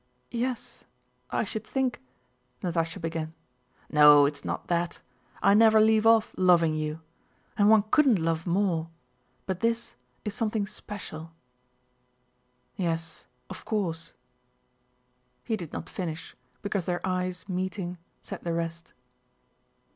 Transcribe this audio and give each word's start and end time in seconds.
"Yes, 0.31 0.85
I 1.29 1.43
should 1.43 1.63
think..." 1.63 2.01
Natásha 2.63 2.99
began. 2.99 3.35
"No, 3.87 4.25
it's 4.25 4.43
not 4.43 4.65
that. 4.65 4.99
I 5.43 5.53
never 5.53 5.79
leave 5.79 6.07
off 6.07 6.33
loving 6.39 6.73
you. 6.73 7.01
And 7.55 7.69
one 7.69 7.83
couldn't 7.91 8.17
love 8.17 8.47
more, 8.47 8.89
but 9.45 9.59
this 9.59 9.93
is 10.25 10.33
something 10.33 10.65
special.... 10.65 11.33
Yes, 12.75 13.27
of 13.47 13.63
course—" 13.63 14.13
he 15.43 15.55
did 15.55 15.71
not 15.71 15.87
finish 15.87 16.35
because 16.63 16.87
their 16.87 17.05
eyes 17.05 17.47
meeting 17.47 17.99
said 18.23 18.41
the 18.43 18.53
rest. 18.53 18.93